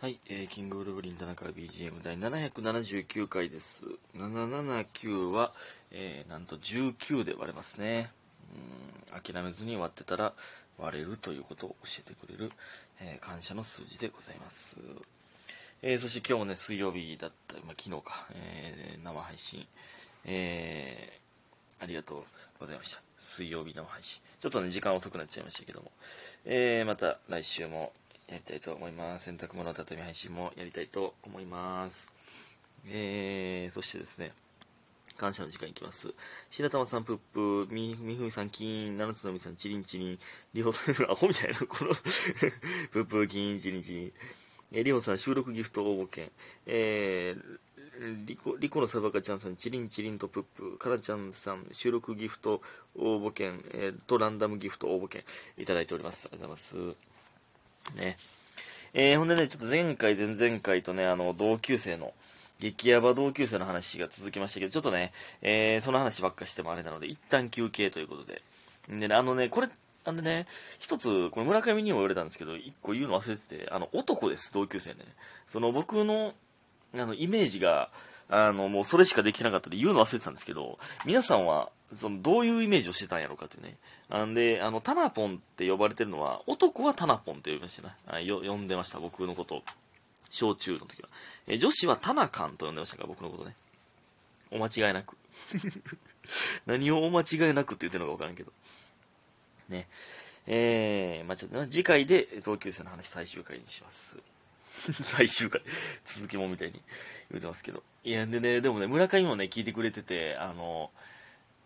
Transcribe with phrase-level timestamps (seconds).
[0.00, 3.84] はい、えー、キングオブグリン田中 BGM 第779回です。
[4.16, 5.52] 779は、
[5.90, 8.10] えー、なんと19で割れますね。
[9.14, 10.32] うん、諦めずに割ってたら
[10.78, 12.50] 割れるということを教えてくれる、
[13.02, 14.78] えー感謝の数字でございます。
[15.82, 19.66] えー、そして今日もね、水曜日だった、まあ、昨日か、えー、生配信、
[20.24, 22.22] えー、ありがとう
[22.58, 23.02] ございました。
[23.18, 24.22] 水曜日生配信。
[24.40, 25.92] ちょっとね、時間遅くなっちゃいましたけども。
[26.46, 27.92] えー、また来週も
[28.30, 29.24] やりたいと思います。
[29.24, 32.08] 洗濯物畳み配信もやりたいと思います。
[32.88, 34.30] えー、そしてですね、
[35.16, 36.14] 感謝の時間いきます。
[36.48, 40.18] 白玉さん、ぷっぷ、み、みふみさん、キーン、七つのみさん、チリンチリン、
[40.54, 41.94] りほさん、 アホみたいな、この
[42.92, 44.12] ぷっぷ、キーン、チリンチリン。
[44.72, 46.30] えー、りほさん、収録ギフト応募券。
[46.66, 52.62] えー、リコ、リコのサバカちゃんさん、チリンチリンとプップ、かなちゃんさん、収録ギフト
[52.94, 55.24] 応募券、えー、とランダムギフト応募券
[55.58, 56.28] いただいております。
[56.32, 57.09] ありがとうございます。
[57.94, 58.16] ね。
[58.92, 62.12] えー、ほんでね、ちょっと前回、前々回とね、あの、同級生の、
[62.58, 68.42] 激ヤバ同級生の話が続きましたけど、ちょっとね、えー、その話ばっかしてもあれなので、一旦休憩ということで。
[68.88, 69.68] でね、あのね、これ、
[70.04, 70.46] あのね、
[70.78, 74.96] 一つ、これ村上にも言われたんですけど、一個言うの忘れてて、あの、男です、同級生ね。
[75.46, 76.34] その、僕の、
[76.94, 77.90] あの、イメージが、
[78.28, 83.76] あの、もうそれしかできてなかったんで言うの忘れてたんですけど、皆さんは、その、どういうイメージをしてたんやろうかっていうね。
[84.08, 87.94] なんで、あの、タナポンって呼ばれてるのは、男はタナポンって呼びましたね。
[88.06, 89.62] あよ呼んでました、僕のこと。
[90.30, 91.08] 小中の時は。
[91.46, 93.56] え女子はタナカンと呼んでましたから、僕のことね。
[94.50, 95.16] お間違いなく。
[96.66, 98.52] 何をお間違いなくって言ってるのか分からんけど。
[99.68, 99.88] ね。
[100.46, 104.18] えー、まあちょっとね、次回で同級生の話最終回にします。
[105.02, 105.62] 最終回。
[106.04, 106.80] 続きもみたいに
[107.30, 107.82] 言うてますけど。
[108.04, 110.90] いや、でね、でもね、村上もね、聞いてくれてて、あの、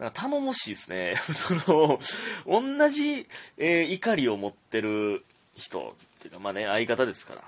[0.04, 1.14] なんか頼もしいですね。
[1.32, 1.98] その、
[2.46, 5.24] 同じ、えー怒りを持ってる
[5.54, 7.44] 人っていうか、まあね、相方ですから。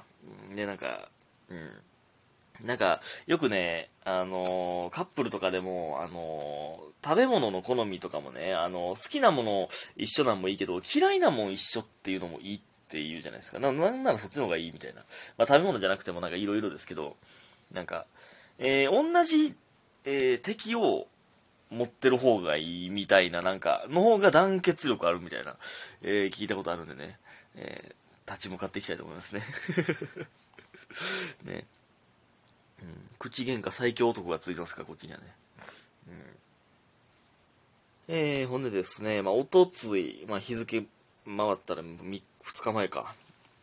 [0.54, 1.10] で、なんか、
[1.50, 1.82] うん。
[2.66, 13.58] なんか、よくね、あのーカップルとかでも、あのー食べ物の好みとかもね、あの好きなもの一緒なんもいいけど、嫌いなもん一緒っていうのもいいって言うじゃないですか。
[13.58, 15.02] ななんならそっちの方がいいみたいな。
[15.36, 17.16] まあ食べ物じゃなくてもなんかいろいろですけど、
[17.70, 18.06] なんか、
[18.58, 19.54] え同じ、
[20.04, 21.06] え敵を
[21.70, 25.56] 持ってる方がいいみたいな、なんか、の方が団結力あるみたいな、
[26.02, 27.18] えー聞いたことあるんでね、
[27.56, 27.94] えー
[28.26, 29.42] 立ち向かっていきたいと思いますね。
[31.44, 31.64] ね。
[32.82, 35.34] うん、口喧嘩最強男がついてますから、こっちにはね。
[36.08, 36.14] うん、
[38.08, 40.86] えー、ほんでですね、まあ、おとつい、まあ、日付
[41.24, 42.22] 回ったら2
[42.60, 43.14] 日前か。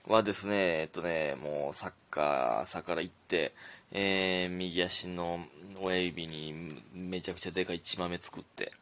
[0.07, 3.53] はですね、えっとね、もうサッカー朝から行って、
[3.91, 5.39] えー、右足の
[5.79, 8.73] 親指にめちゃくちゃでかい血豆作って、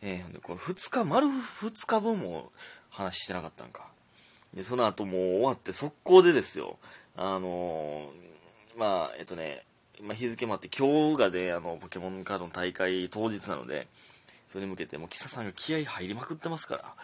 [0.00, 2.50] えー、これ2日、丸2日分も
[2.90, 3.88] 話してなかったんか。
[4.52, 6.76] で、その後もう終わって速攻でですよ、
[7.16, 9.64] あのーまあ、えっとね、
[10.00, 13.86] まあ、日付もあって、今日がね、あの、ポケモンカードの大会当日なので、
[14.48, 16.94] それに向けて、もう、キサさんが気合入りまくってますから、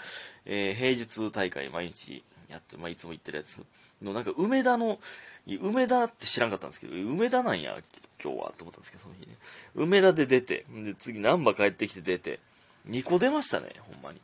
[0.45, 3.63] えー平日大会毎日やって、まあ、いつも行ってるやつ
[4.03, 4.99] の、なんか、梅田の、
[5.47, 7.79] 梅田って知らんかったんですけど、梅田なんや、
[8.23, 9.37] 今日は、と思ったんですけど、その日ね。
[9.75, 12.41] 梅田で出て、で、次、難波帰ってきて出て、
[12.89, 14.21] 2個出ましたね、ほんまに。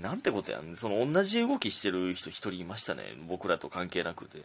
[0.00, 0.76] なんてことやん。
[0.76, 3.04] その同じ動きしてる人一人いましたね。
[3.28, 4.42] 僕らと関係なくて。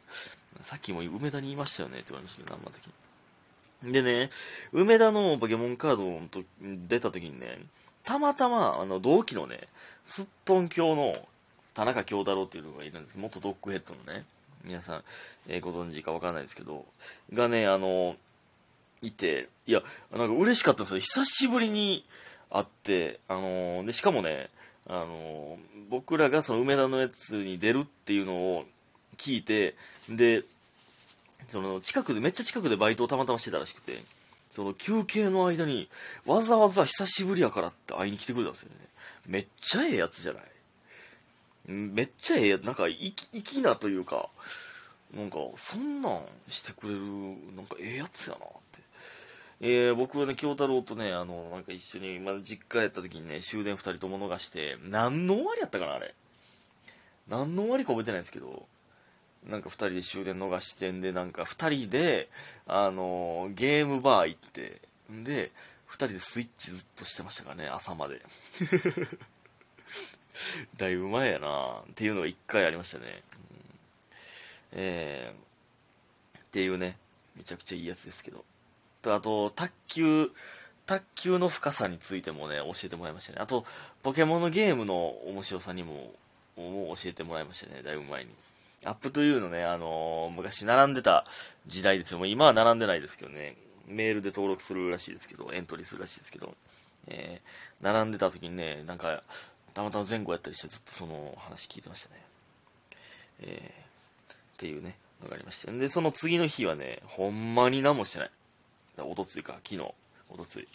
[0.61, 3.91] さっきも梅田にいましたよねって言われましたけど、何の時に。
[3.91, 4.29] でね、
[4.71, 7.59] 梅田のポケモンカードのと出た時にね、
[8.03, 9.67] たまたま、あの、同期のね、
[10.03, 11.27] すっとん教の
[11.73, 14.25] 田中京太郎っていうのがいるんですけど、元ドッグヘッドのね、
[14.63, 15.03] 皆さん、
[15.47, 16.85] えーご存知かわからないですけど、
[17.33, 18.15] がね、あの、
[19.01, 20.99] いて、いや、なんか嬉しかったんですよ。
[20.99, 22.05] 久しぶりに
[22.51, 24.49] 会って、あので、しかもね、
[24.87, 25.57] あの
[25.89, 28.65] 僕らがその梅田のやつに出るっていうのを
[29.17, 29.75] 聞いて、
[30.09, 30.43] で、
[31.47, 34.03] その近くで、めっちゃ近くでバイトをたまたましてたらしくて、
[34.51, 35.87] その休憩の間に、
[36.25, 38.75] わざわざ久しぶりやからって会いに来てくれたんですよね。
[39.27, 40.43] めっちゃええやつじゃない？
[41.65, 44.29] めっちゃええや、なんか、粋なというか、
[45.13, 46.99] なんか、そんなんしてくれる、
[47.55, 48.81] なんかええやつやなって。
[49.63, 56.15] えー、僕はね、京太郎とね、あの、なんか一緒に、まだ実家やった時にね、終電二人とも逃して、何の終わりやったかな、あれ。
[57.27, 58.65] 何の終わりか覚えてないんですけど、
[59.47, 62.29] なんか二人で終電逃してんで、なんか二人で、
[62.67, 64.81] あのゲームバー行って、
[65.11, 65.51] んで、
[65.85, 68.21] 二人でスイッチずっとしてましたからね、朝まで。
[70.77, 73.05] だいぶ前やなっていうのが一回ありましたね。
[73.05, 73.41] うん
[74.73, 76.97] えー、っていうね、
[77.35, 78.43] めちゃくちゃいいやつですけど。
[79.01, 80.31] とあと、卓球、
[80.85, 83.39] 卓球の深さについてもね、教えてもらいましたね。
[83.41, 83.65] あと、
[84.03, 86.13] ポケモンのゲームの面白さにも、
[86.55, 88.31] もう教えてもらいましたね、だいぶ前に。
[88.83, 91.25] アップというのね、あのー、昔並んでた
[91.67, 92.17] 時代ですよ。
[92.17, 93.55] もう今は並んでないですけどね、
[93.87, 96.55] メールで登録するらしいですけど、エントリーするらしいですけど、
[97.07, 99.23] えー、並んでた時にね、なんか、
[99.73, 102.21] たまたま前後やったりしてずっとその話聞いてましたね。
[103.41, 105.71] えー、っていうね、のがありました。
[105.71, 108.31] で、その次の日はね、ほんまに何もしてない。
[108.99, 109.93] おとついか、昨日、
[110.29, 110.67] おとつい。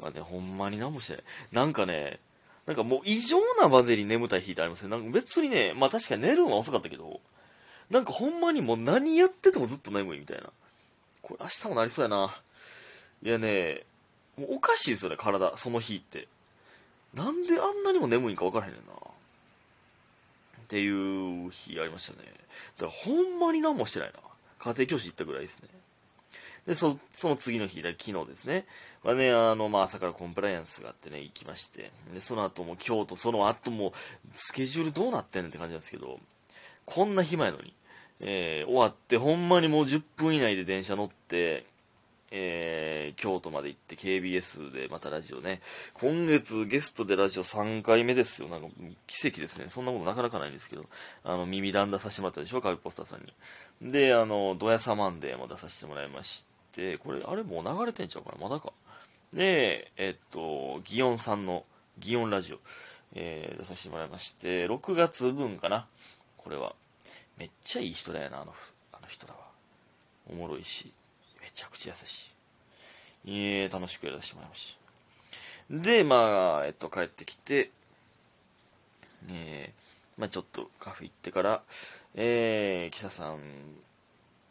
[0.00, 1.22] まあね、ほんまに何もしてない。
[1.52, 2.18] なんかね、
[2.66, 4.90] なんかもう異常なまでに眠たい日ってありますね。
[4.90, 7.20] なんか別にね、まあ確かに寝るのは遅かったけど、
[7.90, 10.50] なんかほんまにもう何やっててもずっと眠いみたいな。
[11.22, 12.40] これ明日もなりそうやな。
[13.22, 13.84] いやね、
[14.36, 16.28] もうおかしいですよね、体、その日って。
[17.14, 18.92] なんであんなにも眠いんか分からへんねんな。
[18.92, 22.18] っていう日ありましたね。
[22.78, 24.20] だからほんまに何もしてないな。
[24.58, 25.68] 家庭教師行ったぐらいですね。
[26.66, 28.66] で、そ、その次の日、昨日ですね。
[29.02, 31.90] はね、あの、まあ、朝からコンプライアンスがあってね、行きまして。
[32.14, 33.92] で、その後も京都、その後も、
[34.32, 36.18] スケジュールどうなってんねんって感じなんですけど、
[36.86, 37.74] こんな暇やのに。
[38.20, 41.66] えー、終わって、ほんまにもう10分以内で電車乗って、
[42.36, 45.60] えー、京都まで行って KBS でまたラジオね。
[45.92, 48.48] 今月ゲストでラジオ3回目ですよ。
[48.48, 48.66] なんか
[49.06, 49.66] 奇跡ですね。
[49.68, 50.84] そんなことなかなかないんですけど。
[51.22, 53.92] あの、耳だんださせてもらったでしょ、カビポスターさんに。
[53.92, 58.48] で、あの、ドヤサマンデーも出させてもらいまして、これ、あれもう流れてんちゃうかな？
[58.48, 58.72] まだか。
[59.32, 61.64] で、えっと、ギオンさんの、
[62.00, 62.58] ギオンラジオ、
[63.14, 65.86] えー、出させてもらいまして、6月分かな？
[66.36, 66.74] これは。
[67.38, 68.52] めっちゃいい人だよな、あの、
[68.92, 69.40] あの人らは。
[70.28, 70.92] おもろいし。
[71.54, 72.30] めちゃくちゃ優し
[73.24, 73.36] い。
[73.36, 74.76] いえ、楽しくやらせてもらいまし
[75.70, 75.76] た。
[75.88, 77.70] で、まあ、えっと、帰ってきて、
[79.30, 81.62] えー、まあちょっとカフェ行ってから、
[82.16, 83.38] えー、記者さん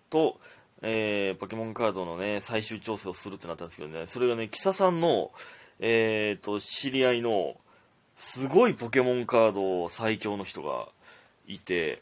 [0.10, 0.40] と、
[0.82, 5.32] えー、ポケモンカードのね、最終調整をするってなったんですけどね、それがね、キサさんの、
[5.80, 7.58] えーと、知り合いの、
[8.16, 10.88] すごいポケモンカード最強の人が
[11.48, 12.02] いて、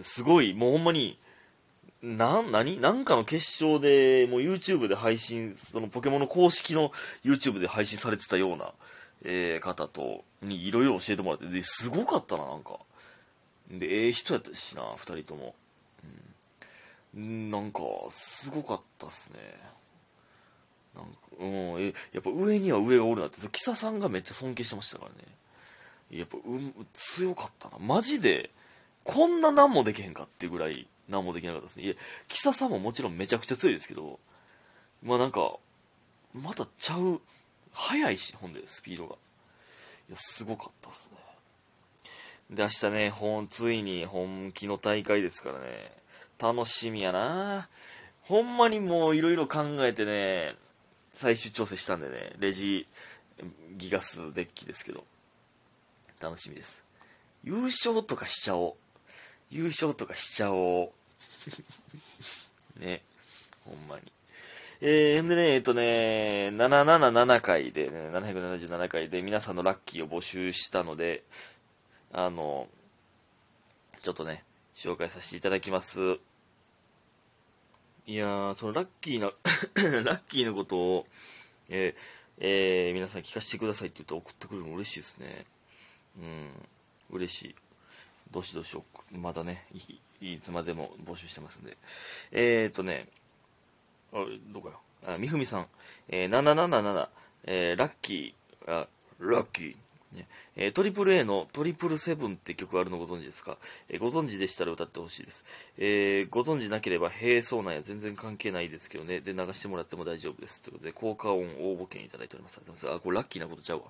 [0.00, 1.16] すごい、もうほんまに、
[2.02, 2.80] な、何？
[2.80, 6.90] なんかの決勝で、もう YouTube で配信、そのポケモンの公式の
[7.24, 8.72] YouTube で配信されてたような、
[9.24, 12.80] えー、方と、にいろいろ教えてもらって、で、すごかったな、なんか。
[13.70, 15.54] で、ええー、人やったしな、二人とも。
[17.14, 17.50] うん。
[17.50, 19.38] なんか、すごかったっすね。
[20.96, 26.18] なんか、うん、え、やっぱ上には上がおるなって、そキサさんがめっちゃ尊敬してましたからね。
[26.18, 27.78] やっぱ、うん、強かったな。
[27.78, 28.50] マジで、
[29.04, 31.84] こんな何もできへんかってぐらい、何もできなかったですね。
[31.84, 31.94] いや、
[32.28, 34.18] キサさんももちろんめちゃくちゃ強いですけど、
[35.02, 35.56] まあなんか、
[36.34, 37.20] またちゃう、
[37.72, 39.14] 速いし、ほんで、スピードが。
[40.08, 42.56] いや、すごかったっすね。
[42.56, 45.92] で、明日ね、本、ついに本気の大会ですからね、
[46.38, 47.68] 楽しみやな
[48.22, 50.56] ほんまにもういろいろ考えてね、
[51.12, 52.86] 最終調整したんでね、レジ
[53.76, 55.04] ギガスデッキですけど、
[56.20, 56.84] 楽しみです。
[57.42, 58.74] 優勝とかしちゃおう。
[59.50, 61.01] 優勝とかしちゃおう。
[62.78, 63.02] ね。
[63.64, 64.12] ほんまに。
[64.80, 71.22] えー、でね、えっとね、777回でね、777回で皆さんのラッキーを募集したので、
[72.12, 72.68] あの、
[74.02, 74.42] ちょっとね、
[74.74, 76.18] 紹介させていただきます。
[78.06, 79.26] いやー、そのラッキーな
[80.02, 81.06] ラッキーなことを、
[81.68, 82.00] えー、
[82.38, 85.46] えー、皆さん聞かせてくださいって言って送ってくるの嬉しいですね。
[86.18, 86.50] うん、
[87.10, 87.54] 嬉しい。
[88.32, 88.76] どしどし、
[89.12, 89.66] まだね
[90.20, 91.76] い、つまでも募集してますんで。
[92.32, 93.08] えーとね、
[94.12, 94.80] あ、どこよ。
[95.06, 95.66] あ、みふみさん。
[96.08, 97.08] えー、777、
[97.44, 98.86] えー、ラッキー、あ、
[99.18, 99.76] ラッキー。
[100.12, 103.56] ねえー、トリプル A のトリプルセブンって曲あるのご存知ですか、
[103.88, 105.44] えー、ご存知でしたら歌ってほしいです。
[105.78, 109.20] えー、ご存知なければ、へえ、そうなんや、全然関係ないですけどね。
[109.20, 110.60] で、流してもらっても大丈夫です。
[110.60, 112.60] ということで、効果音応募券いただいております。
[112.88, 113.84] あ、これラッキーなことちゃうわ。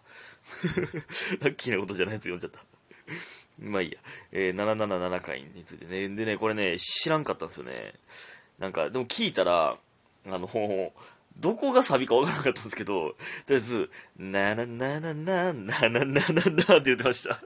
[1.42, 2.60] ラッキーなことじゃないやつ読んじゃった。
[3.60, 3.98] まあいいや。
[4.32, 6.08] えー、777回についてね。
[6.08, 7.94] でね、これね、知らんかったんですよね。
[8.58, 9.76] なんか、でも聞いたら、
[10.26, 10.48] あの、
[11.38, 13.10] どこがサビかわからなかったんですけど、
[13.46, 17.40] とりあえず、ななななな、ななななって言ってました。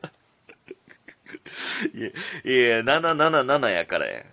[1.95, 2.13] いや、い
[2.69, 4.25] や、777やからや。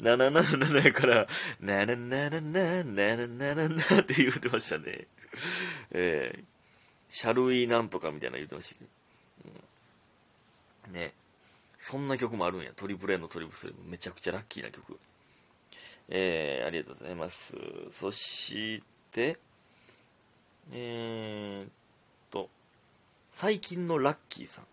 [0.00, 1.26] 777やから、
[1.60, 5.06] ななななな、なななななって言ってましたね。
[5.90, 6.44] えー、
[7.10, 8.90] シャルウィーなんとかみたいな言ってましたけど。
[10.90, 11.14] ね。
[11.78, 12.70] そんな曲もあるんや。
[12.74, 14.98] トリプル A のトリプル A めちゃくちゃラッキーな曲。
[16.08, 17.56] えー、ありがとうございます。
[17.90, 19.38] そして、
[20.72, 21.70] えー、っ
[22.30, 22.48] と、
[23.30, 24.64] 最近のラッキーさん。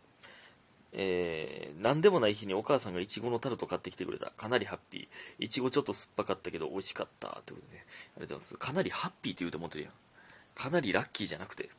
[0.92, 4.32] えー、なんでもない日にお母さんがいちごのタルト買ってきてくれた。
[4.32, 5.46] かなりハッピー。
[5.46, 7.42] いちごちょっと酸っぱかったけど美味しかった。
[7.46, 7.86] ということで、ね、
[8.18, 8.58] ありがとうございます。
[8.58, 9.94] かなりハッピーって言うと思ってるやん。
[10.56, 11.70] かなりラッキーじゃなくて。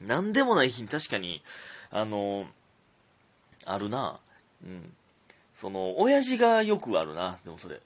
[0.00, 1.42] なんでもない日に確かに、
[1.90, 2.46] あのー、
[3.72, 4.20] あるな。
[4.64, 4.92] うん。
[5.54, 7.80] その、親父がよくあるな、でもそれ。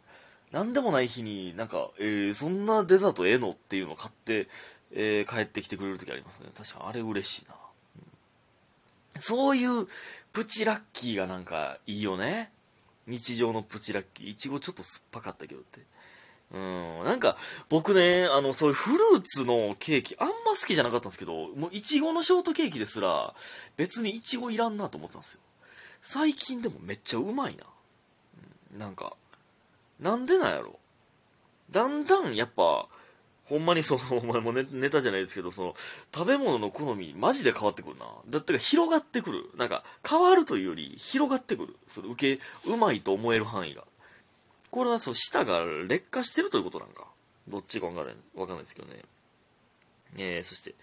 [0.53, 4.47] なんでもない日になんか、えー、そんなデザートええのっていうのを買って、
[4.93, 6.51] えー、帰ってきてくれる時ありますね。
[6.57, 7.57] 確かあれ嬉しいな。
[9.17, 9.89] うん、そういう
[10.33, 12.53] プチラッキーがなんかいいよね。
[13.09, 14.29] 日常のプチラッキー。
[14.29, 15.81] いちごちょっと酸っぱかったけどって。
[16.53, 17.37] うん、なんか、
[17.69, 23.35] 僕ね、あの、そういうフルーツのケーキ、あんま好きじゃなかったんですけど、もう、いちごのショートケーキですら、
[23.77, 25.41] 別にいちごいらんなと思ってたんですよ。
[26.07, 27.65] 最近でもめっちゃうまいな。
[28.79, 29.17] なんか、
[29.99, 30.79] なんでなんやろ。
[31.71, 32.87] だんだん、やっぱ、
[33.47, 35.75] ほんまにその、 お前もネネタじゃないですけど、その、
[36.15, 38.07] 食べ物の好み、マジで変わってくるな。
[38.29, 39.51] だってか、広がってくる。
[39.57, 41.77] なんか、変わるというより、広がってくる。
[41.89, 43.85] その、受け、うまいと思える範囲が。
[44.71, 47.07] これはその舌が劣化してるということなんか。
[47.49, 49.03] どっちかわからない、わかんないですけどね。
[50.17, 50.75] えー、そして、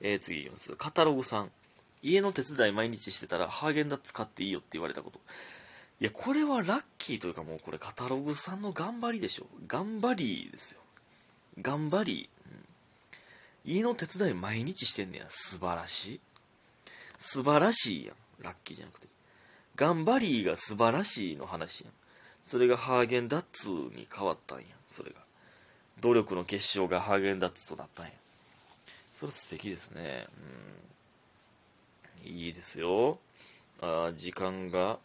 [0.00, 0.74] えー、次いきます。
[0.76, 1.52] カタログさん。
[2.02, 5.20] 家の手伝い毎日してたら、ハーゲンダッツ買っていいよって言われたこと。
[6.00, 9.46] いや、これはラッキーというかもうこれカタログさんの頑張りでしょ。
[9.66, 10.80] 頑張りですよ。
[11.60, 12.28] 頑張り。
[13.66, 15.26] うん、家の手伝い毎日してんねや。
[15.28, 16.20] 素晴らしい。
[17.18, 18.16] 素晴らしいやん。
[18.42, 19.08] ラッキーじゃなくて。
[19.76, 21.92] 頑張りが素晴らしいの話やん。
[22.50, 25.20] それがハーゲンダッツに変わったんやそれが
[26.00, 28.12] 努力の結晶がハーゲンダッツとなったんや
[29.12, 30.44] それ素敵ですねうん
[32.24, 33.18] いいですよ
[33.80, 34.98] あ時間が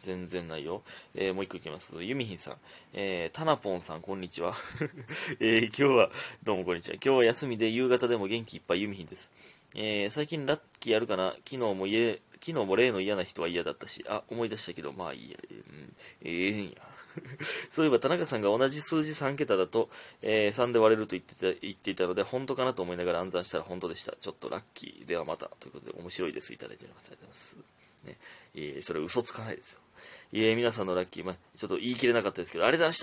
[0.00, 0.82] 全然ないよ。
[1.14, 2.02] えー、もう一個いきます。
[2.02, 2.56] ユミヒンさん。
[2.92, 4.54] えー、タナポンさん、こんにちは。
[5.40, 6.10] えー、今日は、
[6.44, 6.94] どうもこんにちは。
[6.94, 9.32] 今日は休みで夕方でも元気いっぱいユミヒンです。
[9.74, 11.32] えー、最近ラッキーやるかな？
[11.44, 15.38] 昨日も家、昨日も例の嫌な人は嫌だったし、あ、思い出したけど、まあいいや。
[15.50, 16.87] うん、ええんや。
[17.70, 19.88] そういえば田中さんが同じ数字3桁だと、
[20.22, 24.14] えー、3で割れると言ってた言っていたので、本当かなと思いながら暗算したら本当でした。
[24.20, 25.06] ちょっとラッキー。
[25.06, 25.48] ではまた。
[25.60, 26.52] ということで、面白いです。
[26.52, 27.08] いただいております。
[27.08, 27.78] ありがとうございます。
[28.04, 28.18] ね。
[28.54, 29.80] えー、それ嘘つかないですよ。
[30.32, 32.96] いえ、皆さんのラッキー、まあ、ちょっと言い切れなかったですけど、ありがとうございまし